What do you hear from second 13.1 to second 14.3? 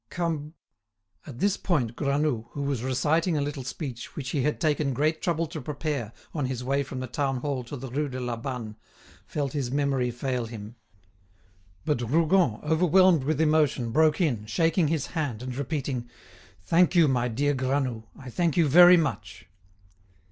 with emotion, broke